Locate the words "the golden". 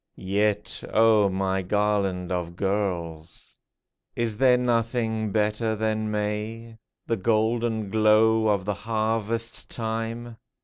7.05-7.91